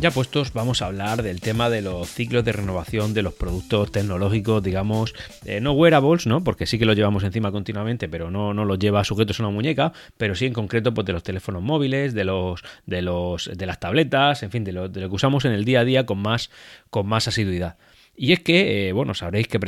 Ya 0.00 0.10
puestos, 0.10 0.54
vamos 0.54 0.80
a 0.80 0.86
hablar 0.86 1.22
del 1.22 1.42
tema 1.42 1.68
de 1.68 1.82
los 1.82 2.08
ciclos 2.08 2.42
de 2.42 2.52
renovación 2.52 3.12
de 3.12 3.20
los 3.20 3.34
productos 3.34 3.92
tecnológicos, 3.92 4.62
digamos, 4.62 5.12
eh, 5.44 5.60
no 5.60 5.72
wearables, 5.72 6.26
¿no? 6.26 6.42
Porque 6.42 6.64
sí 6.64 6.78
que 6.78 6.86
los 6.86 6.96
llevamos 6.96 7.22
encima 7.22 7.52
continuamente, 7.52 8.08
pero 8.08 8.30
no, 8.30 8.54
no 8.54 8.64
los 8.64 8.78
lleva 8.78 9.04
sujetos 9.04 9.38
a 9.38 9.42
una 9.42 9.52
muñeca, 9.52 9.92
pero 10.16 10.34
sí 10.34 10.46
en 10.46 10.54
concreto 10.54 10.94
pues, 10.94 11.06
de 11.06 11.12
los 11.12 11.22
teléfonos 11.22 11.62
móviles, 11.62 12.14
de 12.14 12.24
los, 12.24 12.62
de 12.86 13.02
los, 13.02 13.50
de 13.54 13.66
las 13.66 13.78
tabletas, 13.78 14.42
en 14.42 14.50
fin, 14.50 14.64
de 14.64 14.72
lo, 14.72 14.88
de 14.88 15.02
lo 15.02 15.10
que 15.10 15.16
usamos 15.16 15.44
en 15.44 15.52
el 15.52 15.66
día 15.66 15.80
a 15.80 15.84
día 15.84 16.06
con 16.06 16.18
más, 16.18 16.48
con 16.88 17.06
más 17.06 17.28
asiduidad. 17.28 17.76
Y 18.16 18.32
es 18.32 18.40
que, 18.40 18.88
eh, 18.88 18.92
bueno, 18.92 19.14
sabréis 19.14 19.48
que, 19.48 19.58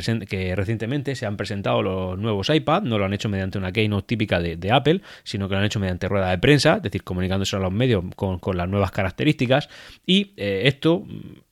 recientemente 0.55 1.15
se 1.15 1.25
han 1.25 1.37
presentado 1.37 1.81
los 1.81 2.19
nuevos 2.19 2.49
iPad, 2.49 2.83
no 2.83 2.99
lo 2.99 3.05
han 3.05 3.13
hecho 3.13 3.27
mediante 3.27 3.57
una 3.57 3.71
keynote 3.71 4.05
típica 4.05 4.39
de, 4.39 4.71
Apple, 4.71 5.01
sino 5.23 5.47
que 5.47 5.55
lo 5.55 5.59
han 5.59 5.65
hecho 5.65 5.79
mediante 5.79 6.07
rueda 6.07 6.29
de 6.29 6.37
prensa, 6.37 6.75
es 6.75 6.83
decir, 6.83 7.03
comunicándose 7.03 7.55
a 7.55 7.59
los 7.59 7.71
medios 7.71 8.03
con, 8.15 8.39
las 8.55 8.69
nuevas 8.69 8.91
características. 8.91 9.69
Y 10.05 10.33
eh, 10.37 10.63
esto, 10.65 11.03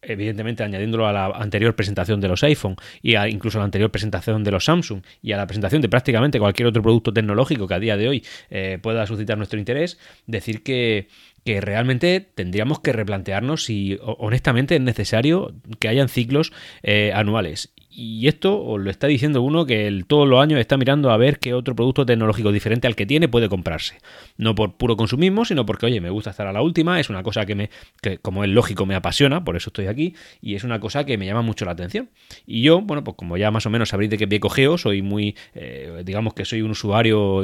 evidentemente, 0.02 0.64
añadiéndolo 0.64 1.08
a 1.08 1.14
la 1.14 1.26
anterior 1.26 1.76
presentación 1.76 2.22
de 2.22 2.28
los 2.28 2.44
iPhone 2.44 2.76
y 3.02 3.16
incluso 3.18 3.58
a 3.58 3.62
la 3.62 3.66
anterior 3.66 3.90
presentación 3.90 4.44
de 4.44 4.52
los 4.52 4.66
Samsung 4.66 5.02
y 5.24 5.32
a 5.32 5.38
la 5.38 5.48
presentación 5.48 5.82
de 5.82 5.90
prácticamente 5.90 6.40
cualquier 6.40 6.68
otro 6.68 6.84
producto 6.84 7.12
tecnológico 7.12 7.68
que 7.68 7.74
a 7.74 7.80
día 7.80 7.98
de 7.98 8.08
hoy 8.10 8.26
eh, 8.52 8.78
pueda 8.82 9.08
suscitar 9.08 9.38
nuestro 9.38 9.58
interés, 9.58 9.98
decir 10.28 10.62
que 10.62 11.08
que 11.44 11.62
realmente 11.62 12.20
tendríamos 12.20 12.80
que 12.80 12.94
replantearnos 12.94 13.66
si 13.66 13.98
honestamente 14.02 14.76
es 14.76 14.82
necesario 14.82 15.54
que 15.80 15.88
hayan 15.88 16.10
ciclos 16.10 16.52
eh, 16.84 17.12
anuales. 17.16 17.74
Y 17.94 18.30
esto 18.30 18.64
os 18.64 18.80
lo 18.80 18.90
está 18.90 19.08
diciendo 19.08 19.42
uno 19.42 19.66
que 19.66 20.04
todos 20.08 20.26
los 20.26 20.42
años 20.42 20.62
está 20.62 20.78
mirando 20.78 21.12
a 21.12 21.18
ver 21.18 21.40
qué 21.40 21.54
otro 21.54 21.76
producto 21.76 22.06
tecnológico 22.06 22.54
diferente 22.54 22.88
al 22.88 22.96
que 22.96 23.06
tiene 23.06 23.28
puede 23.28 23.50
comprarse. 23.50 23.98
No 24.38 24.56
por 24.56 24.78
puro 24.78 24.96
consumismo, 24.96 25.44
sino 25.44 25.66
porque, 25.66 25.88
oye, 25.88 26.00
me 26.00 26.10
gusta 26.10 26.30
estar 26.30 26.48
a 26.48 26.54
la 26.54 26.62
última, 26.62 27.02
es 27.02 27.10
una 27.10 27.22
cosa 27.22 27.46
que 27.46 27.54
me, 27.54 27.70
que, 28.02 28.18
como 28.18 28.46
es 28.46 28.50
lógico, 28.50 28.86
me 28.86 28.96
apasiona, 28.96 29.44
por 29.44 29.58
eso 29.58 29.70
estoy 29.70 29.88
aquí, 29.88 30.16
y 30.42 30.56
es 30.56 30.64
una 30.64 30.80
cosa 30.80 31.06
que 31.06 31.18
me 31.18 31.26
llama 31.26 31.42
mucho 31.42 31.66
la 31.66 31.72
atención. 31.72 32.10
Y 32.46 32.62
yo, 32.62 32.80
bueno, 32.82 33.04
pues 33.04 33.18
como 33.18 33.36
ya 33.36 33.52
más 33.52 33.66
o 33.66 33.70
menos 33.70 33.90
sabréis 33.90 34.12
de 34.12 34.18
qué 34.18 34.28
pie 34.28 34.40
cogeo, 34.40 34.78
soy 34.78 35.02
muy, 35.02 35.36
eh, 35.54 36.04
digamos 36.06 36.34
que 36.34 36.46
soy 36.46 36.62
un 36.62 36.72
usuario 36.72 37.44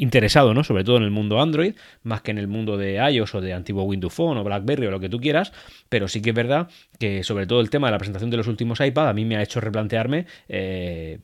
interesado, 0.00 0.54
¿no? 0.54 0.64
Sobre 0.64 0.84
todo 0.84 0.96
en 0.96 1.02
el 1.02 1.10
mundo 1.10 1.40
Android, 1.40 1.74
más 2.02 2.22
que 2.22 2.30
en 2.30 2.38
el 2.38 2.48
mundo 2.48 2.76
de 2.76 2.94
iOS 3.12 3.34
o 3.34 3.40
de 3.40 3.52
antiguo 3.52 3.84
Windows 3.84 4.12
Phone 4.12 4.38
o 4.38 4.44
BlackBerry 4.44 4.86
o 4.86 4.90
lo 4.90 5.00
que 5.00 5.08
tú 5.08 5.20
quieras, 5.20 5.52
pero 5.88 6.08
sí 6.08 6.20
que 6.20 6.30
es 6.30 6.36
verdad 6.36 6.68
que 6.98 7.22
sobre 7.24 7.46
todo 7.46 7.60
el 7.60 7.70
tema 7.70 7.88
de 7.88 7.92
la 7.92 7.98
presentación 7.98 8.30
de 8.30 8.36
los 8.36 8.46
últimos 8.46 8.80
iPad 8.80 9.08
a 9.08 9.12
mí 9.12 9.24
me 9.24 9.36
ha 9.36 9.42
hecho 9.42 9.60
replantearme, 9.60 10.26
eh, 10.48 11.18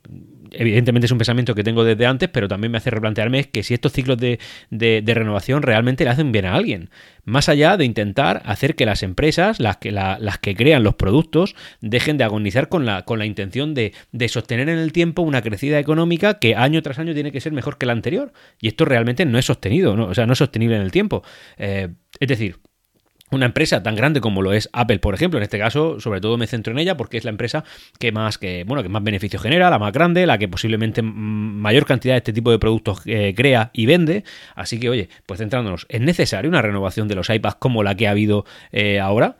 evidentemente 0.50 1.06
es 1.06 1.12
un 1.12 1.18
pensamiento 1.18 1.54
que 1.54 1.64
tengo 1.64 1.84
desde 1.84 2.06
antes, 2.06 2.28
pero 2.28 2.48
también 2.48 2.72
me 2.72 2.78
hace 2.78 2.90
replantearme 2.90 3.44
que 3.44 3.62
si 3.62 3.74
estos 3.74 3.92
ciclos 3.92 4.18
de, 4.18 4.38
renovación 4.70 5.62
realmente 5.62 6.05
le 6.05 6.10
hacen 6.10 6.32
bien 6.32 6.46
a 6.46 6.55
alguien, 6.55 6.90
más 7.31 7.48
allá 7.48 7.77
de 7.77 7.84
intentar 7.84 8.42
hacer 8.45 8.75
que 8.75 8.84
las 8.84 9.03
empresas, 9.03 9.61
las 9.61 9.78
que, 9.78 9.92
las 9.92 10.39
que 10.39 10.55
crean 10.55 10.83
los 10.83 10.95
productos, 10.97 11.55
dejen 11.81 12.19
de 12.19 12.25
agonizar 12.25 12.69
con 12.69 12.84
la, 12.84 13.05
con 13.05 13.19
la 13.19 13.27
intención 13.27 13.73
de, 13.73 13.92
de 14.12 14.28
sostener 14.28 14.69
en 14.69 14.78
el 14.78 14.92
tiempo 14.92 15.23
una 15.23 15.41
crecida 15.41 15.78
económica 15.78 16.39
que 16.39 16.56
año 16.56 16.83
tras 16.83 16.98
año 16.98 17.14
tiene 17.14 17.33
que 17.33 17.41
ser 17.41 17.53
mejor 17.53 17.78
que 17.78 17.86
la 17.86 17.92
anterior. 17.92 18.33
Y 18.61 18.69
esto 18.69 18.84
realmente 18.84 19.25
no 19.25 19.39
es 19.39 19.47
sostenido, 19.47 19.97
¿no? 19.97 20.06
o 20.06 20.14
sea, 20.14 20.27
no 20.27 20.33
es 20.33 20.39
sostenible 20.39 20.77
en 20.77 20.83
el 20.83 20.92
tiempo. 20.92 21.23
Eh, 21.56 21.89
es 22.19 22.28
decir, 22.28 22.58
una 23.31 23.47
empresa 23.47 23.83
tan 23.83 23.95
grande 23.95 24.20
como 24.20 24.42
lo 24.42 24.53
es 24.53 24.69
Apple, 24.73 24.98
por 24.98 25.14
ejemplo, 25.14 25.39
en 25.39 25.45
este 25.45 25.59
caso, 25.59 26.00
sobre 26.00 26.20
todo 26.20 26.36
me 26.36 26.47
centro 26.47 26.73
en 26.73 26.78
ella 26.78 26.97
porque 26.97 27.17
es 27.17 27.25
la 27.25 27.31
empresa 27.31 27.64
que 27.98 28.12
más 28.12 28.39
que 28.39 28.64
bueno, 28.64 28.83
que 28.83 28.89
más 28.89 29.03
beneficio 29.03 29.39
genera, 29.39 29.70
la 29.70 29.78
más 29.78 29.92
grande, 29.92 30.27
la 30.27 30.39
que 30.39 30.48
posiblemente 30.48 31.03
mayor 31.03 31.86
cantidad 31.86 32.14
de 32.14 32.19
este 32.19 32.33
tipo 32.33 32.51
de 32.51 32.58
productos 32.58 33.03
eh, 33.06 33.34
crea 33.36 33.70
y 33.73 33.86
vende. 33.86 34.25
Así 34.55 34.81
que, 34.81 34.90
oye, 34.90 35.08
pues 35.27 35.39
centrándonos, 35.39 35.86
¿es 35.89 36.01
necesaria 36.01 36.48
una 36.48 36.63
renovación 36.63 37.08
de 37.08 37.14
los 37.14 37.30
iPads 37.30 37.57
como 37.57 37.83
la 37.83 37.95
que 37.95 38.08
ha 38.08 38.11
habido 38.13 38.45
eh, 38.73 39.01
ahora? 39.01 39.36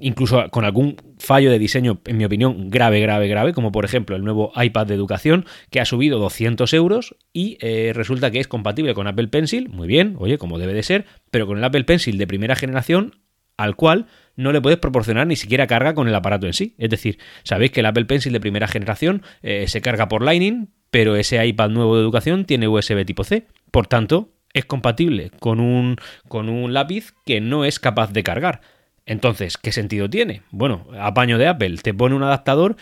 Incluso 0.00 0.48
con 0.50 0.64
algún 0.64 0.96
fallo 1.18 1.50
de 1.50 1.58
diseño, 1.58 2.00
en 2.06 2.16
mi 2.16 2.24
opinión, 2.24 2.70
grave, 2.70 3.00
grave, 3.00 3.28
grave, 3.28 3.52
como 3.52 3.72
por 3.72 3.84
ejemplo 3.84 4.16
el 4.16 4.24
nuevo 4.24 4.52
iPad 4.56 4.86
de 4.86 4.94
educación 4.94 5.44
que 5.70 5.80
ha 5.80 5.84
subido 5.84 6.18
200 6.18 6.72
euros 6.74 7.16
y 7.32 7.58
eh, 7.60 7.92
resulta 7.94 8.30
que 8.30 8.40
es 8.40 8.48
compatible 8.48 8.94
con 8.94 9.06
Apple 9.06 9.28
Pencil, 9.28 9.68
muy 9.68 9.86
bien, 9.86 10.16
oye, 10.18 10.38
como 10.38 10.58
debe 10.58 10.74
de 10.74 10.82
ser, 10.82 11.06
pero 11.30 11.46
con 11.46 11.58
el 11.58 11.64
Apple 11.64 11.84
Pencil 11.84 12.18
de 12.18 12.26
primera 12.26 12.56
generación 12.56 13.20
al 13.56 13.74
cual 13.76 14.06
no 14.34 14.52
le 14.52 14.60
puedes 14.60 14.78
proporcionar 14.78 15.26
ni 15.26 15.36
siquiera 15.36 15.66
carga 15.66 15.94
con 15.94 16.08
el 16.08 16.14
aparato 16.14 16.46
en 16.46 16.52
sí. 16.52 16.74
Es 16.78 16.90
decir, 16.90 17.18
sabéis 17.42 17.70
que 17.70 17.80
el 17.80 17.86
Apple 17.86 18.04
Pencil 18.04 18.32
de 18.32 18.40
primera 18.40 18.68
generación 18.68 19.22
eh, 19.42 19.66
se 19.66 19.80
carga 19.80 20.08
por 20.08 20.22
Lightning, 20.22 20.68
pero 20.90 21.16
ese 21.16 21.44
iPad 21.44 21.70
nuevo 21.70 21.96
de 21.96 22.02
educación 22.02 22.44
tiene 22.44 22.68
USB 22.68 23.04
tipo 23.06 23.24
C. 23.24 23.46
Por 23.70 23.86
tanto, 23.86 24.30
es 24.52 24.64
compatible 24.64 25.30
con 25.40 25.60
un, 25.60 25.96
con 26.28 26.48
un 26.48 26.72
lápiz 26.72 27.12
que 27.24 27.40
no 27.40 27.64
es 27.64 27.78
capaz 27.78 28.12
de 28.12 28.22
cargar. 28.22 28.60
Entonces, 29.06 29.56
¿qué 29.56 29.72
sentido 29.72 30.10
tiene? 30.10 30.42
Bueno, 30.50 30.86
apaño 30.98 31.38
de 31.38 31.46
Apple, 31.46 31.78
te 31.78 31.94
pone 31.94 32.14
un 32.14 32.24
adaptador 32.24 32.76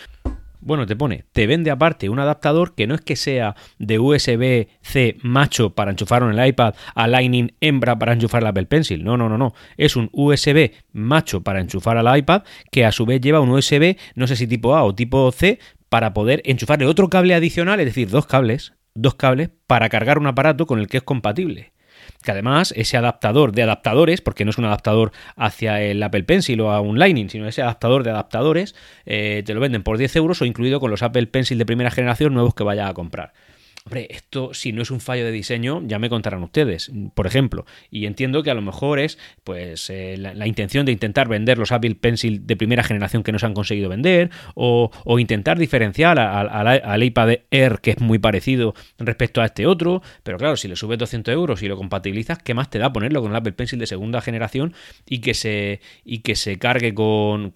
bueno, 0.65 0.87
te 0.87 0.97
pone, 0.97 1.25
te 1.33 1.47
vende 1.47 1.71
aparte 1.71 2.09
un 2.09 2.19
adaptador 2.19 2.75
que 2.75 2.87
no 2.87 2.95
es 2.95 3.03
que 3.03 3.17
sea 3.17 3.55
de 3.79 3.99
USB-C 3.99 5.19
macho 5.23 5.75
para 5.75 5.91
enchufarlo 5.91 6.31
en 6.31 6.39
el 6.39 6.49
iPad 6.49 6.75
a 6.95 7.07
Lightning 7.07 7.53
hembra 7.61 7.99
para 7.99 8.15
enchufar 8.15 8.43
el 8.43 8.49
Apple 8.49 8.65
Pencil. 8.65 9.05
No, 9.05 9.19
no, 9.19 9.29
no, 9.29 9.37
no. 9.37 9.53
Es 9.77 9.95
un 9.95 10.09
USB 10.13 10.73
macho 10.93 11.43
para 11.43 11.61
enchufar 11.61 11.99
al 11.99 12.19
iPad 12.19 12.45
que 12.71 12.87
a 12.87 12.93
su 12.93 13.05
vez 13.05 13.21
lleva 13.21 13.41
un 13.41 13.51
USB, 13.51 13.99
no 14.15 14.27
sé 14.27 14.37
si 14.37 14.47
tipo 14.47 14.75
A 14.75 14.85
o 14.85 14.95
tipo 14.95 15.31
C, 15.33 15.59
para 15.91 16.15
poder 16.15 16.41
enchufarle 16.47 16.87
otro 16.87 17.11
cable 17.11 17.35
adicional, 17.35 17.79
es 17.81 17.87
decir, 17.87 18.09
dos 18.09 18.25
cables, 18.25 18.73
dos 18.95 19.17
cables 19.17 19.51
para 19.67 19.91
cargar 19.91 20.19
un 20.19 20.27
aparato 20.27 20.65
con 20.65 20.79
el 20.79 20.89
que 20.89 20.97
es 20.97 21.03
compatible 21.03 21.74
que 22.23 22.31
además 22.31 22.73
ese 22.77 22.97
adaptador 22.97 23.53
de 23.53 23.63
adaptadores, 23.63 24.21
porque 24.21 24.45
no 24.45 24.51
es 24.51 24.59
un 24.59 24.65
adaptador 24.65 25.13
hacia 25.37 25.81
el 25.83 26.03
Apple 26.03 26.25
Pencil 26.25 26.61
o 26.61 26.71
a 26.71 26.81
un 26.81 26.99
Lightning, 26.99 27.29
sino 27.29 27.47
ese 27.47 27.63
adaptador 27.63 28.05
de 28.05 28.11
adaptadores, 28.11 28.75
eh, 29.07 29.43
te 29.45 29.55
lo 29.55 29.61
venden 29.61 29.83
por 29.83 29.99
10 29.99 30.17
euros 30.17 30.43
o 30.43 30.45
incluido 30.45 30.81
con 30.81 30.91
los 30.91 31.03
Apple 31.03 31.27
Pencil 31.27 31.59
de 31.59 31.67
primera 31.67 31.91
generación 31.91 32.35
nuevos 32.35 32.55
que 32.55 32.65
vaya 32.65 32.89
a 32.89 32.95
comprar. 32.95 33.33
Hombre, 33.87 34.07
esto 34.09 34.55
si 34.55 34.73
no 34.73 34.81
es 34.81 34.91
un 34.91 34.99
fallo 34.99 35.27
de 35.27 35.31
diseño, 35.31 35.83
ya 35.85 35.99
me 35.99 36.09
contarán 36.09 36.43
ustedes, 36.43 36.91
por 37.13 37.27
ejemplo. 37.27 37.67
Y 37.91 38.07
entiendo 38.07 38.43
que 38.43 38.51
a 38.51 38.55
lo 38.55 38.63
mejor 38.63 38.99
es 38.99 39.19
pues 39.45 39.91
eh, 39.91 40.17
la, 40.17 40.47
intención 40.47 40.87
de 40.87 40.93
intentar 40.93 41.29
vender 41.29 41.59
los 41.59 41.71
Apple 41.71 41.95
Pencil 41.97 42.47
de 42.47 42.57
primera 42.57 42.83
generación 42.83 43.23
que 43.23 43.31
no 43.31 43.39
se 43.39 43.45
han 43.45 43.53
conseguido 43.53 43.91
vender, 43.91 44.31
o, 44.55 44.91
intentar 45.19 45.59
diferenciar 45.59 46.19
al 46.19 47.03
iPad 47.03 47.41
Air, 47.51 47.81
que 47.83 47.91
es 47.91 48.01
muy 48.01 48.19
parecido 48.19 48.73
respecto 48.99 49.43
a 49.43 49.45
este 49.45 49.67
otro. 49.67 50.01
Pero 50.23 50.39
claro, 50.39 50.57
si 50.57 50.67
le 50.67 50.77
subes 50.77 50.97
200 50.97 51.35
euros 51.35 51.63
y 51.63 51.69
lo 51.69 51.77
compatibilizas, 51.77 52.39
¿qué 52.39 52.55
más 52.55 52.71
te 52.71 52.79
da 52.79 52.91
ponerlo 52.91 53.21
con 53.21 53.33
el 53.33 53.37
Apple 53.37 53.53
Pencil 53.53 53.79
de 53.79 53.87
segunda 53.87 54.23
generación 54.23 54.73
y 55.07 55.19
que 55.19 55.35
se, 55.35 55.83
y 56.07 56.21
que 56.21 56.37
se 56.37 56.59
cargue 56.59 56.95
con, 56.95 57.53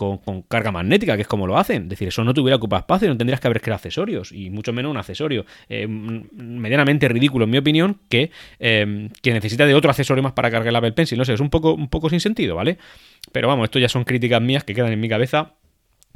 carga 0.46 0.72
magnética, 0.72 1.16
que 1.16 1.22
es 1.22 1.28
como 1.28 1.46
lo 1.46 1.56
hacen? 1.56 1.84
Es 1.84 1.88
decir, 1.88 2.08
eso 2.08 2.22
no 2.22 2.34
tuviera 2.34 2.56
ocupado 2.56 2.80
espacio, 2.80 3.08
no 3.08 3.16
tendrías 3.16 3.40
que 3.40 3.46
haber 3.46 3.62
creado 3.62 3.76
accesorios, 3.76 4.30
y 4.30 4.50
mucho 4.50 4.74
menos 4.74 4.90
un 4.90 4.98
accesorio. 4.98 5.46
Eh, 5.70 5.86
medianamente 6.32 7.08
ridículo, 7.08 7.44
en 7.44 7.50
mi 7.50 7.58
opinión, 7.58 8.00
que, 8.08 8.30
eh, 8.58 9.08
que 9.22 9.32
necesita 9.32 9.66
de 9.66 9.74
otro 9.74 9.90
accesorio 9.90 10.22
más 10.22 10.32
para 10.32 10.50
cargar 10.50 10.68
el 10.68 10.76
Apple 10.76 10.92
Pencil. 10.92 11.18
No 11.18 11.24
sé, 11.24 11.34
es 11.34 11.40
un 11.40 11.50
poco, 11.50 11.74
un 11.74 11.88
poco 11.88 12.10
sin 12.10 12.20
sentido, 12.20 12.54
¿vale? 12.54 12.78
Pero 13.32 13.48
vamos, 13.48 13.64
esto 13.64 13.78
ya 13.78 13.88
son 13.88 14.04
críticas 14.04 14.40
mías 14.40 14.64
que 14.64 14.74
quedan 14.74 14.92
en 14.92 15.00
mi 15.00 15.08
cabeza 15.08 15.54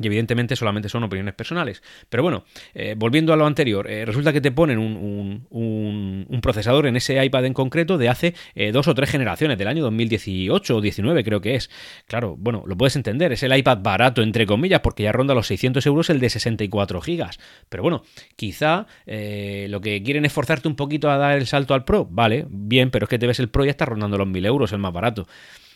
y 0.02 0.06
evidentemente 0.06 0.56
solamente 0.56 0.88
son 0.88 1.04
opiniones 1.04 1.34
personales. 1.34 1.82
Pero 2.08 2.22
bueno, 2.22 2.44
eh, 2.74 2.94
volviendo 2.96 3.32
a 3.32 3.36
lo 3.36 3.46
anterior, 3.46 3.90
eh, 3.90 4.04
resulta 4.04 4.32
que 4.32 4.40
te 4.40 4.52
ponen 4.52 4.78
un, 4.78 5.46
un, 5.50 6.40
procesador 6.42 6.86
en 6.86 6.96
ese 6.96 7.24
iPad 7.24 7.46
en 7.46 7.54
concreto 7.54 7.98
de 7.98 8.08
hace 8.08 8.34
eh, 8.56 8.72
dos 8.72 8.88
o 8.88 8.94
tres 8.94 9.10
generaciones, 9.10 9.56
del 9.58 9.68
año 9.68 9.82
2018 9.84 10.76
o 10.76 10.80
19 10.80 11.22
creo 11.22 11.40
que 11.40 11.54
es. 11.54 11.70
Claro, 12.06 12.34
bueno, 12.36 12.64
lo 12.66 12.76
puedes 12.76 12.96
entender, 12.96 13.32
es 13.32 13.44
el 13.44 13.56
iPad 13.56 13.78
barato 13.80 14.22
entre 14.22 14.44
comillas 14.44 14.80
porque 14.80 15.04
ya 15.04 15.12
ronda 15.12 15.34
los 15.34 15.46
600 15.46 15.86
euros 15.86 16.10
el 16.10 16.19
de 16.19 16.30
64 16.30 17.00
gigas. 17.00 17.38
Pero 17.69 17.84
bueno, 17.84 18.02
quizá 18.34 18.87
lo 19.06 19.81
que 19.81 20.02
quieren 20.02 20.25
es 20.25 20.32
forzarte 20.32 20.66
un 20.66 20.75
poquito 20.75 21.10
a 21.10 21.16
dar 21.16 21.38
el 21.38 21.46
salto 21.46 21.75
al 21.75 21.84
Pro. 21.84 22.08
Vale, 22.10 22.46
bien, 22.48 22.90
pero 22.90 23.05
es 23.05 23.08
que 23.08 23.19
te 23.19 23.26
ves 23.26 23.38
el 23.38 23.48
Pro 23.48 23.64
y 23.64 23.66
ya 23.66 23.70
está 23.70 23.84
rondando 23.84 24.19
los 24.19 24.26
1000 24.26 24.46
euros, 24.46 24.72
el 24.72 24.78
más 24.78 24.93
barato. 24.93 25.26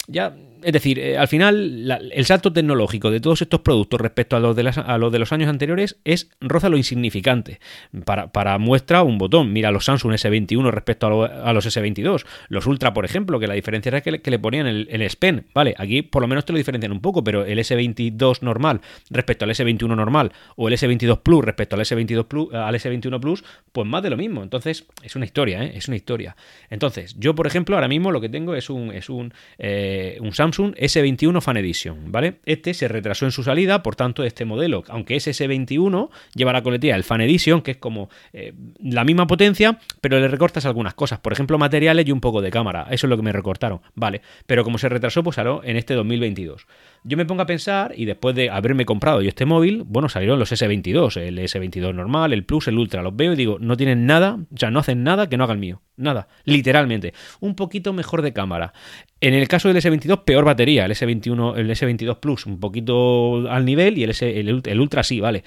Ya 0.07 0.37
es 0.63 0.73
decir, 0.73 0.99
eh, 0.99 1.17
al 1.17 1.29
final 1.29 2.11
el 2.13 2.25
salto 2.25 2.53
tecnológico 2.53 3.11
de 3.11 3.21
todos 3.21 3.43
estos 3.43 3.61
productos 3.61 4.01
respecto 4.01 4.35
a 4.35 4.41
los 4.41 4.57
de, 4.57 4.69
a 4.75 4.99
los, 4.99 5.13
de 5.13 5.19
los 5.19 5.33
años 5.33 5.49
anteriores 5.49 5.99
es 6.05 6.31
roza 6.41 6.69
lo 6.69 6.77
insignificante. 6.77 7.61
Para, 8.05 8.59
muestra 8.59 9.03
un 9.03 9.17
botón, 9.19 9.53
mira 9.53 9.71
los 9.71 9.85
Samsung 9.85 10.15
S21 10.15 10.71
respecto 10.71 11.25
a, 11.25 11.53
los 11.53 11.67
S22, 11.67 12.25
los 12.49 12.67
Ultra, 12.67 12.93
por 12.93 13.05
ejemplo, 13.05 13.39
que 13.39 13.47
la 13.47 13.55
diferencia 13.55 13.91
era 13.91 14.01
que 14.01 14.31
le, 14.31 14.39
ponían 14.41 14.67
el, 14.67 14.89
el, 14.91 15.03
S. 15.03 15.17
Vale, 15.55 15.75
aquí 15.79 16.03
por 16.03 16.23
lo 16.23 16.29
menos 16.29 16.45
te 16.45 16.53
lo 16.53 16.59
diferencian 16.59 16.93
un 16.93 17.01
poco, 17.01 17.23
pero 17.23 17.45
el 17.45 17.59
S22 17.59 18.43
normal 18.43 18.81
respecto 19.11 19.45
al 19.45 19.53
S21 19.53 19.95
normal 19.95 20.33
o 20.57 20.69
el 20.69 20.75
S22 20.75 21.21
Plus 21.23 21.45
respecto 21.45 21.77
al 21.77 21.83
S22 21.83 22.27
Plus, 22.27 22.53
al 22.53 22.75
S21 22.75 23.21
Plus, 23.21 23.45
pues 23.73 23.87
más 23.87 24.03
de 24.03 24.11
lo 24.11 24.17
mismo. 24.17 24.43
Entonces, 24.43 24.87
es 25.03 25.17
una 25.17 25.27
historia, 25.27 25.63
¿eh? 25.63 25.73
es 25.77 25.87
una 25.89 25.97
historia. 25.97 26.37
Entonces, 26.71 27.15
yo, 27.19 27.35
por 27.35 27.47
ejemplo, 27.47 27.77
ahora 27.77 27.89
mismo 27.89 28.11
lo 28.11 28.21
que 28.21 28.29
tengo 28.29 28.55
es 28.55 28.69
un, 28.69 28.91
es 28.93 29.09
un, 29.09 29.33
eh, 29.59 29.96
eh, 29.99 30.19
un 30.21 30.35
Samsung 30.35 30.75
S21 30.75 31.41
Fan 31.41 31.57
Edition, 31.57 32.13
¿vale? 32.13 32.41
Este 32.45 32.75
se 32.75 32.87
retrasó 32.87 33.25
en 33.25 33.33
su 33.33 33.43
salida, 33.43 33.83
por 33.83 33.97
tanto, 33.97 34.25
este 34.25 34.45
modelo, 34.45 34.85
aunque 34.89 35.17
es 35.17 35.27
S21, 35.27 36.11
lleva 36.35 36.53
la 36.53 36.63
coletilla 36.63 36.97
el 36.97 37.03
Fan 37.03 37.23
Edition, 37.23 37.63
que 37.63 37.71
es 37.71 37.77
como 37.79 38.11
eh, 38.35 38.53
la 38.79 39.05
misma 39.05 39.27
potencia, 39.27 39.79
pero 40.03 40.21
le 40.21 40.29
recortas 40.29 40.67
algunas 40.67 40.93
cosas, 40.93 41.19
por 41.21 41.33
ejemplo, 41.33 41.57
materiales 41.57 42.07
y 42.07 42.13
un 42.13 42.21
poco 42.21 42.43
de 42.43 42.51
cámara. 42.51 42.89
Eso 42.91 43.07
es 43.07 43.11
lo 43.11 43.17
que 43.17 43.23
me 43.23 43.33
recortaron, 43.33 43.81
¿vale? 43.95 44.21
Pero 44.47 44.65
como 44.65 44.77
se 44.77 44.91
retrasó, 44.91 45.23
pues 45.23 45.37
salió 45.37 45.65
en 45.65 45.79
este 45.79 45.95
2022. 45.95 46.67
Yo 47.05 47.17
me 47.17 47.25
pongo 47.25 47.41
a 47.41 47.47
pensar, 47.47 47.95
y 47.97 48.05
después 48.05 48.37
de 48.37 48.51
haberme 48.51 48.85
comprado 48.85 49.23
yo 49.23 49.29
este 49.31 49.47
móvil, 49.47 49.85
bueno, 49.87 50.11
salieron 50.11 50.39
los 50.39 50.53
S22, 50.53 51.17
el 51.23 51.39
S22 51.39 51.95
normal, 51.95 52.35
el 52.35 52.45
Plus, 52.45 52.69
el 52.69 52.77
Ultra, 52.77 53.03
los 53.03 53.17
veo 53.17 53.33
y 53.33 53.37
digo, 53.37 53.57
no 53.61 53.79
tienen 53.79 54.05
nada, 54.05 54.39
o 54.53 54.57
sea, 54.59 54.71
no 54.71 54.81
hacen 54.81 55.05
nada 55.05 55.29
que 55.29 55.39
no 55.39 55.45
haga 55.45 55.55
el 55.55 55.59
mío. 55.59 55.81
Nada, 55.97 56.29
literalmente. 56.45 57.15
Un 57.41 57.55
poquito 57.55 57.93
mejor 57.93 58.23
de 58.23 58.33
cámara. 58.33 58.75
En 59.21 59.33
el 59.33 59.49
caso 59.49 59.69
del 59.69 59.79
S22, 59.79 60.25
peor 60.25 60.45
batería. 60.45 60.85
El 60.85 60.93
S21, 60.93 61.57
el 61.57 61.71
S22 61.71 62.21
Plus, 62.21 62.47
un 62.47 62.61
poquito 62.61 63.51
al 63.51 63.65
nivel 63.65 63.97
y 63.97 64.05
el, 64.05 64.11
S, 64.11 64.39
el 64.39 64.81
Ultra 64.81 65.03
sí, 65.03 65.21
vale. 65.21 65.43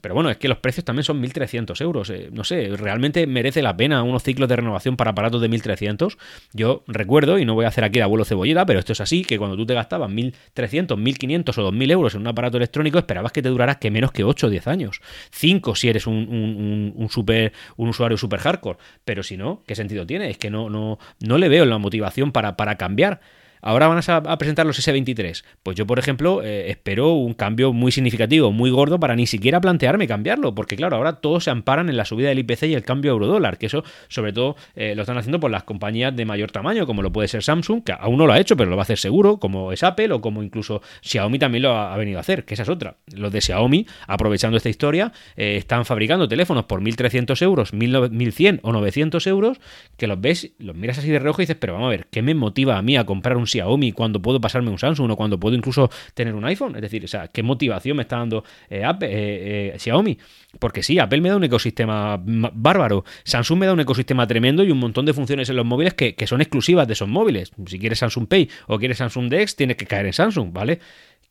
Pero 0.00 0.14
bueno, 0.14 0.30
es 0.30 0.38
que 0.38 0.48
los 0.48 0.58
precios 0.58 0.84
también 0.84 1.04
son 1.04 1.22
1.300 1.22 1.78
euros. 1.82 2.08
Eh, 2.10 2.30
no 2.32 2.44
sé, 2.44 2.68
¿realmente 2.76 3.26
merece 3.26 3.60
la 3.60 3.76
pena 3.76 4.02
unos 4.02 4.22
ciclos 4.22 4.48
de 4.48 4.56
renovación 4.56 4.96
para 4.96 5.10
aparatos 5.10 5.40
de 5.42 5.50
1.300? 5.50 6.16
Yo 6.54 6.82
recuerdo, 6.86 7.38
y 7.38 7.44
no 7.44 7.54
voy 7.54 7.66
a 7.66 7.68
hacer 7.68 7.84
aquí 7.84 7.98
de 7.98 8.04
abuelo 8.04 8.24
cebolleta, 8.24 8.64
pero 8.64 8.78
esto 8.78 8.92
es 8.92 9.02
así, 9.02 9.22
que 9.22 9.38
cuando 9.38 9.56
tú 9.56 9.66
te 9.66 9.74
gastabas 9.74 10.10
1.300, 10.10 10.96
1.500 10.96 11.58
o 11.58 11.70
2.000 11.70 11.90
euros 11.92 12.14
en 12.14 12.22
un 12.22 12.26
aparato 12.26 12.56
electrónico, 12.56 12.98
esperabas 12.98 13.32
que 13.32 13.42
te 13.42 13.50
durara 13.50 13.74
que 13.74 13.90
menos 13.90 14.12
que 14.12 14.24
8 14.24 14.46
o 14.46 14.50
10 14.50 14.66
años. 14.66 15.00
5 15.30 15.74
si 15.74 15.88
eres 15.88 16.06
un, 16.06 16.94
un, 16.96 17.08
super, 17.10 17.52
un 17.76 17.90
usuario 17.90 18.16
super 18.16 18.40
hardcore. 18.40 18.78
Pero 19.04 19.22
si 19.22 19.36
no, 19.36 19.62
¿qué 19.66 19.74
sentido 19.74 20.06
tiene? 20.06 20.30
Es 20.30 20.38
que 20.38 20.50
no, 20.50 20.70
no, 20.70 20.98
no 21.20 21.36
le 21.36 21.50
veo 21.50 21.66
la 21.66 21.76
motivación 21.76 22.32
para, 22.32 22.56
para 22.56 22.76
cambiar. 22.76 23.20
Ahora 23.64 23.86
van 23.86 24.00
a, 24.04 24.38
presentar 24.38 24.66
los 24.66 24.76
S23. 24.76 25.44
Pues 25.62 25.76
yo, 25.76 25.86
por 25.86 26.00
ejemplo, 26.00 26.42
eh, 26.42 26.70
espero 26.70 27.12
un 27.12 27.32
cambio 27.32 27.72
muy 27.72 27.92
significativo, 27.92 28.50
muy 28.50 28.70
gordo, 28.70 28.98
para 28.98 29.14
ni 29.14 29.28
siquiera 29.28 29.60
plantearme 29.60 30.08
cambiarlo, 30.08 30.52
porque 30.52 30.74
claro, 30.74 30.96
ahora 30.96 31.20
todos 31.20 31.44
se 31.44 31.50
amparan 31.50 31.88
en 31.88 31.96
la 31.96 32.04
subida 32.04 32.28
del 32.28 32.40
IPC 32.40 32.64
y 32.64 32.74
el 32.74 32.82
cambio 32.82 33.12
euro-dólar, 33.12 33.58
que 33.58 33.66
eso 33.66 33.84
sobre 34.08 34.32
todo 34.32 34.56
eh, 34.74 34.96
lo 34.96 35.02
están 35.02 35.16
haciendo 35.16 35.38
por 35.38 35.52
las 35.52 35.62
compañías 35.62 36.14
de 36.16 36.24
mayor 36.24 36.50
tamaño, 36.50 36.86
como 36.86 37.02
lo 37.02 37.12
puede 37.12 37.28
ser 37.28 37.44
Samsung, 37.44 37.84
que 37.84 37.92
aún 37.92 38.18
no 38.18 38.26
lo 38.26 38.32
ha 38.32 38.40
hecho, 38.40 38.56
pero 38.56 38.68
lo 38.68 38.74
va 38.74 38.82
a 38.82 38.82
hacer 38.82 38.98
seguro, 38.98 39.36
como 39.36 39.70
es 39.70 39.84
Apple 39.84 40.12
o 40.12 40.20
como 40.20 40.42
incluso 40.42 40.82
Xiaomi 41.02 41.38
también 41.38 41.62
lo 41.62 41.76
ha, 41.76 41.96
venido 41.96 42.18
a 42.18 42.22
hacer, 42.22 42.44
que 42.44 42.54
esa 42.54 42.64
es 42.64 42.68
otra. 42.68 42.96
Los 43.14 43.30
de 43.30 43.40
Xiaomi, 43.40 43.86
aprovechando 44.08 44.56
esta 44.56 44.70
historia, 44.70 45.12
eh, 45.36 45.54
están 45.56 45.84
fabricando 45.84 46.26
teléfonos 46.26 46.64
por 46.64 46.80
1.300 46.80 47.40
euros, 47.42 47.72
1.100 47.72 48.58
o 48.64 48.72
900 48.72 49.24
euros, 49.28 49.60
que 49.96 50.08
los 50.08 50.20
ves, 50.20 50.50
los 50.58 50.74
miras 50.74 50.98
así 50.98 51.10
de 51.10 51.20
reojo 51.20 51.42
y 51.42 51.44
dices, 51.44 51.56
pero 51.60 51.74
vamos 51.74 51.86
a 51.86 51.90
ver, 51.90 52.08
¿qué 52.10 52.22
me 52.22 52.34
motiva 52.34 52.76
a 52.76 52.82
mí 52.82 52.96
a 52.96 53.06
comprar 53.06 53.36
un 53.36 53.46
Xiaomi 53.52 53.92
cuando 53.92 54.20
puedo 54.20 54.40
pasarme 54.40 54.70
un 54.70 54.78
Samsung 54.78 55.10
o 55.10 55.16
cuando 55.16 55.38
puedo 55.38 55.56
incluso 55.56 55.90
tener 56.14 56.34
un 56.34 56.44
iPhone. 56.44 56.74
Es 56.76 56.82
decir, 56.82 57.04
o 57.04 57.08
sea, 57.08 57.28
¿qué 57.28 57.42
motivación 57.42 57.96
me 57.96 58.02
está 58.02 58.16
dando 58.16 58.44
eh, 58.68 58.84
Apple, 58.84 59.08
eh, 59.08 59.72
eh, 59.74 59.78
Xiaomi? 59.78 60.18
Porque 60.58 60.82
sí, 60.82 60.98
Apple 60.98 61.20
me 61.20 61.28
da 61.28 61.36
un 61.36 61.44
ecosistema 61.44 62.20
bárbaro, 62.22 63.04
Samsung 63.24 63.60
me 63.60 63.66
da 63.66 63.72
un 63.72 63.80
ecosistema 63.80 64.26
tremendo 64.26 64.62
y 64.64 64.70
un 64.70 64.78
montón 64.78 65.06
de 65.06 65.12
funciones 65.12 65.48
en 65.48 65.56
los 65.56 65.64
móviles 65.64 65.94
que, 65.94 66.14
que 66.14 66.26
son 66.26 66.40
exclusivas 66.40 66.86
de 66.86 66.92
esos 66.94 67.08
móviles. 67.08 67.52
Si 67.66 67.78
quieres 67.78 67.98
Samsung 67.98 68.26
Pay 68.26 68.48
o 68.66 68.78
quieres 68.78 68.98
Samsung 68.98 69.28
Dex, 69.28 69.56
tienes 69.56 69.76
que 69.76 69.86
caer 69.86 70.06
en 70.06 70.12
Samsung, 70.12 70.52
¿vale? 70.52 70.80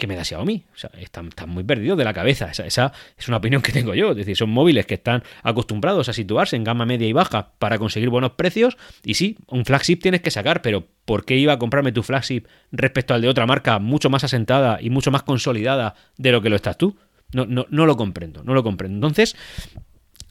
Que 0.02 0.08
me 0.08 0.16
da 0.16 0.26
Xiaomi. 0.26 0.66
O 0.74 0.78
sea, 0.78 0.90
están, 1.00 1.30
muy 1.48 1.64
perdidos 1.64 1.96
de 1.96 2.04
la 2.04 2.14
cabeza. 2.14 2.50
Esa, 2.50 2.92
es 3.18 3.28
una 3.28 3.38
opinión 3.38 3.62
que 3.62 3.72
tengo 3.72 3.94
yo. 3.94 4.12
Es 4.12 4.18
decir, 4.18 4.36
son 4.36 4.50
móviles 4.50 4.88
que 4.88 4.96
están 4.96 5.24
acostumbrados 5.44 6.10
a 6.10 6.14
situarse 6.14 6.56
en 6.56 6.64
gama 6.64 6.86
media 6.86 7.08
y 7.08 7.14
baja 7.14 7.52
para 7.60 7.78
conseguir 7.78 8.10
buenos 8.10 8.32
precios. 8.32 8.78
Y 9.06 9.14
sí, 9.14 9.38
un 9.48 9.64
flagship 9.64 9.98
tienes 9.98 10.22
que 10.22 10.32
sacar, 10.32 10.64
pero 10.64 10.88
¿por 11.06 11.24
qué 11.24 11.38
iba 11.38 11.54
a 11.54 11.60
comprarme 11.60 11.92
tu 11.92 12.02
flagship 12.02 12.48
respecto 12.72 13.14
al 13.14 13.22
de 13.22 13.30
otra 13.30 13.46
marca 13.46 13.78
mucho 13.78 14.10
más 14.10 14.24
asentada 14.24 14.80
y 14.82 14.90
mucho 14.90 15.12
más 15.12 15.22
consolidada 15.22 15.94
de 16.18 16.32
lo 16.32 16.42
que 16.42 16.50
lo 16.50 16.56
estás 16.56 16.78
tú? 16.78 16.98
No, 17.32 17.46
no, 17.46 17.68
no 17.70 17.86
lo 17.86 17.96
comprendo, 17.96 18.44
no 18.44 18.56
lo 18.56 18.64
comprendo. 18.64 18.96
Entonces, 18.96 19.38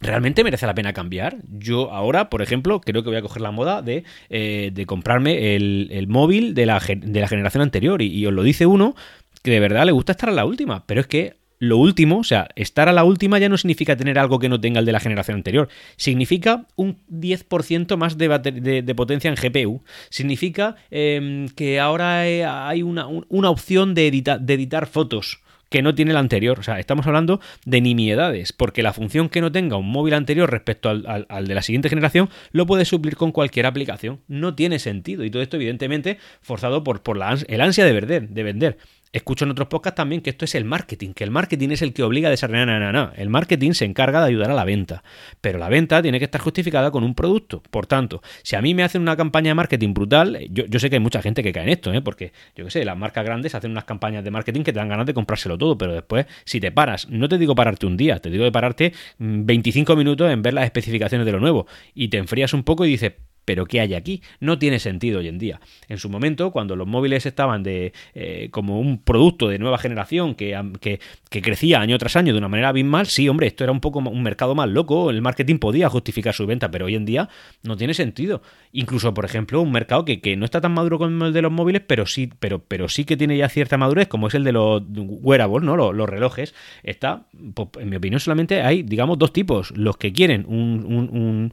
¿Realmente 0.02 0.42
merece 0.44 0.64
la 0.64 0.74
pena 0.74 0.94
cambiar? 0.94 1.36
Yo 1.46 1.92
ahora, 1.92 2.30
por 2.30 2.40
ejemplo, 2.40 2.80
creo 2.80 3.02
que 3.02 3.10
voy 3.10 3.18
a 3.18 3.22
coger 3.22 3.42
la 3.42 3.50
moda 3.50 3.82
de, 3.82 4.04
eh, 4.30 4.72
comprarme 4.86 5.54
el, 5.54 6.06
móvil 6.08 6.54
de 6.54 6.64
la, 6.64 6.80
de 6.80 7.20
la, 7.20 7.28
generación 7.28 7.62
anterior. 7.62 8.00
y, 8.00 8.24
os 8.24 8.32
lo 8.32 8.42
dice 8.42 8.64
uno 8.64 8.94
que 9.42 9.50
de 9.50 9.60
verdad 9.60 9.86
le 9.86 9.92
gusta 9.92 10.12
estar 10.12 10.28
a 10.28 10.32
la 10.32 10.44
última, 10.44 10.84
pero 10.86 11.00
es 11.00 11.06
que 11.06 11.40
lo 11.58 11.76
último, 11.76 12.18
o 12.18 12.24
sea, 12.24 12.48
estar 12.56 12.88
a 12.88 12.92
la 12.92 13.04
última 13.04 13.38
ya 13.38 13.50
no 13.50 13.58
significa 13.58 13.94
tener 13.94 14.18
algo 14.18 14.38
que 14.38 14.48
no 14.48 14.58
tenga 14.58 14.80
el 14.80 14.86
de 14.86 14.92
la 14.92 15.00
generación 15.00 15.36
anterior. 15.36 15.68
Significa 15.96 16.66
un 16.74 16.96
10% 17.10 17.96
más 17.98 18.16
de, 18.16 18.94
potencia 18.96 19.28
en 19.28 19.36
GPU. 19.36 19.82
Significa 20.08 20.76
em, 20.90 21.48
que 21.50 21.78
ahora 21.78 22.26
eh, 22.26 22.46
hay 22.46 22.82
una, 22.82 23.06
opción 23.50 23.94
de, 23.94 24.10
de 24.10 24.54
editar 24.54 24.86
fotos 24.86 25.42
que 25.70 25.82
no 25.82 25.94
tiene 25.94 26.10
el 26.10 26.18
anterior. 26.18 26.58
O 26.58 26.62
sea, 26.62 26.78
estamos 26.78 27.06
hablando 27.06 27.40
de 27.64 27.80
nimiedades, 27.80 28.52
porque 28.52 28.82
la 28.82 28.92
función 28.92 29.30
que 29.30 29.40
no 29.40 29.50
tenga 29.50 29.76
un 29.76 29.90
móvil 29.90 30.14
anterior 30.14 30.50
respecto 30.50 30.90
al, 30.90 31.26
de 31.46 31.54
la 31.54 31.62
siguiente 31.62 31.88
generación 31.88 32.28
lo 32.52 32.66
puede 32.66 32.84
suplir 32.84 33.16
con 33.16 33.32
cualquier 33.32 33.64
aplicación. 33.64 34.20
No 34.28 34.54
tiene 34.54 34.78
sentido. 34.78 35.24
Y 35.24 35.30
todo 35.30 35.42
esto, 35.42 35.56
evidentemente, 35.56 36.18
forzado 36.42 36.84
por, 36.84 37.02
por 37.02 37.16
la, 37.16 37.38
el 37.48 37.60
ansia 37.60 37.84
de 37.84 37.92
vender, 37.92 38.28
de 38.28 38.42
vender. 38.42 38.78
Escucho 39.12 39.44
en 39.44 39.50
otros 39.50 39.66
podcasts 39.66 39.96
también 39.96 40.20
que 40.20 40.30
esto 40.30 40.44
es 40.44 40.54
el 40.54 40.64
marketing, 40.64 41.14
que 41.14 41.24
el 41.24 41.32
marketing 41.32 41.70
es 41.70 41.82
el 41.82 41.92
que 41.92 42.04
obliga 42.04 42.28
a 42.28 42.30
desarrollar. 42.30 42.68
No, 42.68 42.92
no, 42.92 43.10
El 43.16 43.28
marketing 43.28 43.72
se 43.72 43.84
encarga 43.84 44.20
de 44.20 44.28
ayudar 44.28 44.52
a 44.52 44.54
la 44.54 44.64
venta, 44.64 45.02
pero 45.40 45.58
la 45.58 45.68
venta 45.68 46.00
tiene 46.00 46.20
que 46.20 46.26
estar 46.26 46.40
justificada 46.40 46.92
con 46.92 47.02
un 47.02 47.16
producto. 47.16 47.60
Por 47.72 47.86
tanto, 47.86 48.22
si 48.44 48.54
a 48.54 48.62
mí 48.62 48.72
me 48.72 48.84
hacen 48.84 49.02
una 49.02 49.16
campaña 49.16 49.50
de 49.50 49.54
marketing 49.54 49.94
brutal, 49.94 50.38
yo, 50.50 50.64
yo 50.66 50.78
sé 50.78 50.88
que 50.90 50.96
hay 50.96 51.00
mucha 51.00 51.22
gente 51.22 51.42
que 51.42 51.52
cae 51.52 51.64
en 51.64 51.70
esto, 51.70 51.92
¿eh? 51.92 52.02
porque 52.02 52.32
yo 52.54 52.64
qué 52.64 52.70
sé, 52.70 52.84
las 52.84 52.96
marcas 52.96 53.24
grandes 53.24 53.52
hacen 53.56 53.72
unas 53.72 53.82
campañas 53.82 54.22
de 54.22 54.30
marketing 54.30 54.62
que 54.62 54.72
te 54.72 54.78
dan 54.78 54.88
ganas 54.88 55.06
de 55.06 55.14
comprárselo 55.14 55.58
todo, 55.58 55.76
pero 55.76 55.92
después, 55.92 56.26
si 56.44 56.60
te 56.60 56.70
paras, 56.70 57.08
no 57.08 57.28
te 57.28 57.36
digo 57.36 57.56
pararte 57.56 57.86
un 57.86 57.96
día, 57.96 58.20
te 58.20 58.30
digo 58.30 58.44
de 58.44 58.52
pararte 58.52 58.92
25 59.18 59.92
mm, 59.92 59.98
minutos 59.98 60.30
en 60.30 60.40
ver 60.40 60.54
las 60.54 60.66
especificaciones 60.66 61.26
de 61.26 61.32
lo 61.32 61.40
nuevo 61.40 61.66
y 61.94 62.08
te 62.08 62.18
enfrías 62.18 62.54
un 62.54 62.62
poco 62.62 62.84
y 62.84 62.90
dices, 62.90 63.14
pero 63.44 63.66
¿qué 63.66 63.80
hay 63.80 63.94
aquí? 63.94 64.22
No 64.38 64.58
tiene 64.58 64.78
sentido 64.78 65.20
hoy 65.20 65.28
en 65.28 65.38
día. 65.38 65.60
En 65.88 65.98
su 65.98 66.08
momento, 66.08 66.50
cuando 66.50 66.76
los 66.76 66.86
móviles 66.86 67.26
estaban 67.26 67.62
de 67.62 67.92
eh, 68.14 68.48
como 68.50 68.80
un 68.80 69.02
producto 69.02 69.48
de 69.48 69.58
nueva 69.58 69.78
generación 69.78 70.34
que, 70.34 70.58
que, 70.80 71.42
crecía 71.42 71.80
año 71.80 71.98
tras 71.98 72.16
año 72.16 72.32
de 72.32 72.38
una 72.38 72.48
manera 72.48 72.68
abismal, 72.68 73.06
sí, 73.06 73.28
hombre, 73.28 73.46
esto 73.46 73.64
era 73.64 73.72
un 73.72 73.80
poco 73.80 73.98
un 73.98 74.22
mercado 74.22 74.54
más 74.54 74.68
loco, 74.68 75.10
el 75.10 75.22
marketing 75.22 75.58
podía 75.58 75.88
justificar 75.88 76.34
su 76.34 76.46
venta, 76.46 76.70
pero 76.70 76.86
hoy 76.86 76.94
en 76.94 77.04
día 77.04 77.28
no 77.62 77.76
tiene 77.76 77.94
sentido. 77.94 78.42
Incluso, 78.72 79.14
por 79.14 79.24
ejemplo, 79.24 79.60
un 79.60 79.72
mercado 79.72 80.04
que, 80.04 80.36
no 80.36 80.44
está 80.44 80.60
tan 80.60 80.72
maduro 80.72 80.98
como 80.98 81.26
el 81.26 81.32
de 81.32 81.42
los 81.42 81.52
móviles, 81.52 81.82
pero 81.86 82.06
sí, 82.06 82.30
pero, 82.38 82.60
pero 82.60 82.88
sí 82.88 83.04
que 83.04 83.16
tiene 83.16 83.36
ya 83.36 83.48
cierta 83.48 83.76
madurez, 83.76 84.08
como 84.08 84.28
es 84.28 84.34
el 84.34 84.44
de 84.44 84.52
los 84.52 84.82
wearables, 84.86 85.62
¿no? 85.64 85.76
Los, 85.76 86.08
relojes, 86.08 86.54
está, 86.82 87.26
pues, 87.54 87.68
en 87.78 87.88
mi 87.88 87.96
opinión, 87.96 88.20
solamente 88.20 88.62
hay, 88.62 88.82
digamos, 88.82 89.18
dos 89.18 89.32
tipos. 89.32 89.70
Los 89.76 89.96
que 89.96 90.12
quieren 90.12 90.44
un 90.46 91.52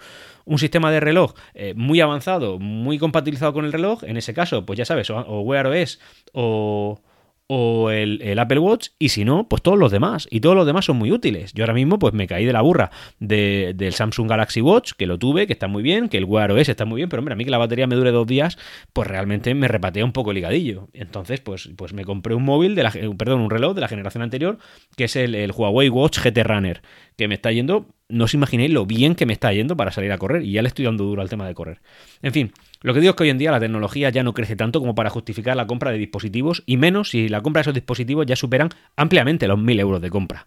sistema 0.56 0.92
de 0.92 1.00
reloj 1.00 1.34
eh, 1.54 1.74
muy 1.76 2.02
avanzado, 2.02 2.60
muy 2.60 2.98
compatibilizado 2.98 3.54
con 3.54 3.66
el 3.66 3.74
reloj, 3.74 4.04
en 4.04 4.18
ese 4.18 4.34
caso, 4.34 4.66
pues 4.66 4.78
ya 4.78 4.86
sabes, 4.86 5.10
o, 5.10 5.42
Wear 5.42 5.68
OS 5.68 6.00
o, 6.34 7.02
o 7.48 7.90
el, 7.90 8.38
Apple 8.40 8.60
Watch 8.60 8.90
y 9.00 9.10
si 9.10 9.26
no, 9.26 9.48
pues 9.48 9.62
todos 9.62 9.78
los 9.78 9.92
demás. 9.92 10.28
Y 10.30 10.42
todos 10.42 10.56
los 10.56 10.66
demás 10.66 10.86
son 10.86 10.98
muy 10.98 11.12
útiles. 11.12 11.54
Yo 11.54 11.64
ahora 11.64 11.74
mismo 11.74 11.98
pues 11.98 12.14
me 12.14 12.28
caí 12.28 12.46
de 12.46 12.54
la 12.54 12.62
burra 12.62 12.92
del 13.20 13.94
Samsung 13.94 14.30
Galaxy 14.30 14.62
Watch, 14.62 14.94
que 14.98 15.06
lo 15.06 15.18
tuve, 15.18 15.48
que 15.48 15.54
está 15.54 15.68
muy 15.68 15.84
bien, 15.84 16.10
que 16.10 16.18
el 16.18 16.26
Wear 16.26 16.52
OS 16.52 16.70
está 16.70 16.86
muy 16.86 16.98
bien, 16.98 17.10
pero 17.10 17.22
hombre, 17.22 17.34
a 17.34 17.36
mí 17.36 17.46
que 17.46 17.52
la 17.52 17.58
batería 17.58 17.88
me 17.88 17.96
dure 17.96 18.12
dos 18.12 18.28
días, 18.28 18.58
pues 18.94 19.08
realmente 19.08 19.54
me 19.56 19.68
repatea 19.68 20.04
un 20.04 20.12
poco 20.12 20.32
el 20.32 20.36
ligadillo. 20.36 20.90
Entonces, 20.94 21.40
pues, 21.42 21.70
pues 21.76 21.94
me 21.94 22.06
compré 22.06 22.36
un 22.36 22.44
móvil, 22.44 22.76
de 22.76 22.84
la, 22.84 22.92
perdón, 23.18 23.42
un 23.42 23.50
reloj 23.50 23.74
de 23.76 23.82
la 23.82 23.88
generación 23.88 24.24
anterior, 24.24 24.58
que 24.96 25.06
es 25.06 25.16
el, 25.16 25.36
el 25.36 25.52
Huawei 25.52 25.90
Watch 25.90 26.20
GT 26.20 26.44
Runner, 26.44 26.82
que 27.18 27.28
me 27.28 27.36
está 27.36 27.52
yendo 27.52 27.88
no 28.10 28.26
os 28.26 28.34
imaginéis 28.34 28.72
lo 28.72 28.86
bien 28.86 29.16
que 29.16 29.26
me 29.26 29.34
está 29.34 29.52
yendo 29.52 29.76
para 29.76 29.92
salir 29.92 30.12
a 30.12 30.18
correr 30.18 30.44
y 30.44 30.52
ya 30.52 30.62
le 30.62 30.70
estoy 30.70 30.86
dando 30.86 31.04
duro 31.04 31.22
al 31.22 31.30
tema 31.30 31.46
de 31.48 31.54
correr. 31.54 31.82
En 32.22 32.32
fin, 32.32 32.54
lo 32.82 32.94
que 32.94 33.02
digo 33.02 33.12
es 33.12 33.16
que 33.16 33.24
hoy 33.24 33.30
en 33.30 33.38
día 33.38 33.52
la 33.52 33.60
tecnología 33.60 34.10
ya 34.10 34.24
no 34.24 34.34
crece 34.34 34.56
tanto 34.56 34.80
como 34.80 34.96
para 34.96 35.10
justificar 35.10 35.58
la 35.58 35.68
compra 35.68 35.92
de 35.92 35.98
dispositivos 35.98 36.64
y 36.66 36.78
menos 36.78 37.10
si 37.10 37.28
la 37.28 37.42
compra 37.42 37.60
de 37.60 37.64
esos 37.64 37.74
dispositivos 37.74 38.26
ya 38.26 38.36
superan 38.36 38.70
ampliamente 38.96 39.48
los 39.48 39.60
1000 39.60 39.80
euros 39.80 40.02
de 40.02 40.10
compra. 40.10 40.46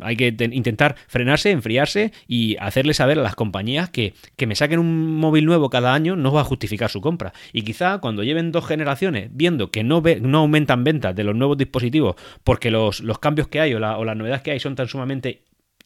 Hay 0.00 0.16
que 0.16 0.34
intentar 0.52 0.96
frenarse, 1.06 1.50
enfriarse 1.50 2.12
y 2.26 2.56
hacerle 2.56 2.94
saber 2.94 3.18
a 3.18 3.22
las 3.22 3.34
compañías 3.34 3.90
que, 3.90 4.14
que 4.36 4.46
me 4.46 4.56
saquen 4.56 4.78
un 4.78 5.18
móvil 5.18 5.44
nuevo 5.44 5.68
cada 5.68 5.92
año 5.92 6.16
no 6.16 6.32
va 6.32 6.40
a 6.40 6.44
justificar 6.44 6.88
su 6.88 7.02
compra. 7.02 7.34
Y 7.52 7.60
quizá 7.60 7.98
cuando 7.98 8.22
lleven 8.22 8.52
dos 8.52 8.66
generaciones 8.66 9.28
viendo 9.34 9.70
que 9.70 9.84
no, 9.84 10.02
no 10.22 10.38
aumentan 10.38 10.82
ventas 10.82 11.14
de 11.14 11.24
los 11.24 11.36
nuevos 11.36 11.58
dispositivos 11.58 12.16
porque 12.42 12.70
los, 12.70 13.00
los 13.00 13.18
cambios 13.18 13.48
que 13.48 13.60
hay 13.60 13.74
o, 13.74 13.76
o 13.76 14.04
las 14.06 14.16
novedades 14.16 14.40
que 14.40 14.52
hay 14.52 14.60
son 14.60 14.76
tan 14.76 14.88
sumamente 14.88 15.42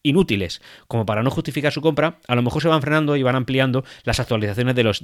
inútiles 0.08 0.62
como 0.86 1.06
para 1.06 1.22
no 1.22 1.30
justificar 1.30 1.72
su 1.72 1.80
compra, 1.80 2.18
a 2.26 2.34
lo 2.34 2.42
mejor 2.42 2.62
se 2.62 2.68
van 2.68 2.80
frenando 2.80 3.16
y 3.16 3.22
van 3.22 3.36
ampliando 3.36 3.84
las 4.04 4.20
actualizaciones 4.20 4.74
de 4.74 4.84
los, 4.84 5.02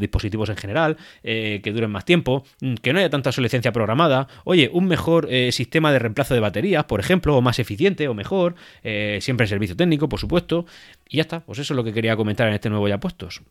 dispositivos 0.00 0.48
en 0.48 0.56
general, 0.56 0.96
eh, 1.22 1.60
que 1.62 1.72
duren 1.72 1.90
más 1.90 2.04
tiempo, 2.04 2.44
mm, 2.60 2.74
que 2.74 2.92
no 2.92 2.98
haya 2.98 3.10
tanta 3.10 3.30
obsolescencia 3.30 3.72
programada, 3.72 4.28
oye, 4.44 4.70
un 4.72 4.86
mejor 4.86 5.28
eh, 5.30 5.52
sistema 5.52 5.92
de 5.92 5.98
reemplazo 5.98 6.34
de 6.34 6.40
baterías, 6.40 6.84
por 6.84 7.00
ejemplo, 7.00 7.36
o 7.36 7.40
más 7.42 7.58
eficiente 7.58 8.08
o 8.08 8.14
mejor, 8.14 8.54
eh, 8.82 9.18
siempre 9.20 9.44
en 9.44 9.48
servicio 9.48 9.76
técnico, 9.76 10.08
por 10.08 10.20
supuesto, 10.20 10.66
y 11.08 11.18
ya 11.18 11.22
está, 11.22 11.40
pues 11.40 11.58
eso 11.58 11.74
es 11.74 11.76
lo 11.76 11.84
que 11.84 11.92
quería 11.92 12.16
comentar 12.16 12.48
en 12.48 12.54
este 12.54 12.70
nuevo 12.70 12.88
ya 12.88 12.98
puestos. 12.98 13.42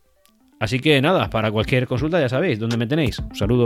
Así 0.60 0.80
que 0.80 1.02
nada, 1.02 1.30
para 1.30 1.52
cualquier 1.52 1.88
consulta 1.88 2.20
ya 2.20 2.28
sabéis 2.28 2.60
dónde 2.60 2.76
me 2.76 2.86
tenéis. 2.86 3.20
Un 3.20 3.36
saludo. 3.36 3.66